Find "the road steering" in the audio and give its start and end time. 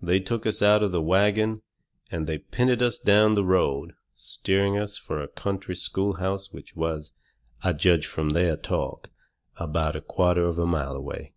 3.34-4.78